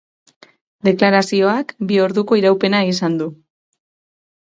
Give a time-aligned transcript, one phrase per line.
[0.87, 3.33] Deklarazioak bi orduko iraupena izan du.